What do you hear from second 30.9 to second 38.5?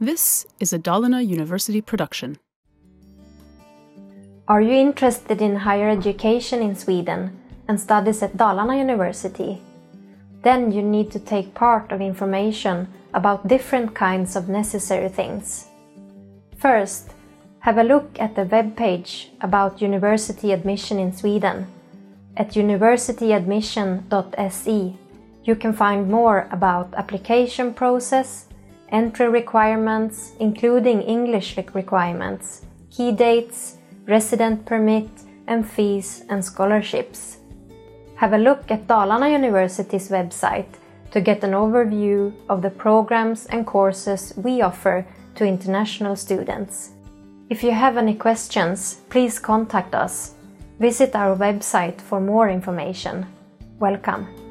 English requirements, key dates, resident permit and fees and scholarships. Have a